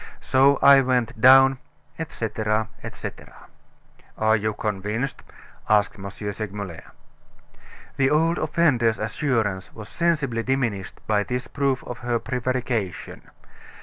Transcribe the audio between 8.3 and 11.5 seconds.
offender's assurance was sensibly diminished by this